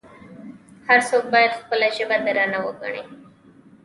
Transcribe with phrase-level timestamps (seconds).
[0.87, 3.03] هر څوک باید خپله ژبه درنه وګڼي.